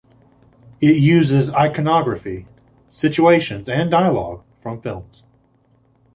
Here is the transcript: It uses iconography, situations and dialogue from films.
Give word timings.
It 0.79 0.97
uses 0.97 1.51
iconography, 1.51 2.47
situations 2.89 3.69
and 3.69 3.91
dialogue 3.91 4.43
from 4.63 4.81
films. 4.81 5.25